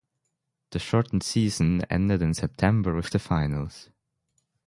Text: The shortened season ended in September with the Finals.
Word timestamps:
The 0.71 0.79
shortened 0.79 1.21
season 1.21 1.83
ended 1.85 2.23
in 2.23 2.33
September 2.33 2.95
with 2.95 3.11
the 3.11 3.19
Finals. 3.19 3.91